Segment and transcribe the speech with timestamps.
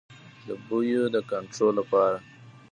[0.47, 2.17] د بیو د کنټرول لپاره.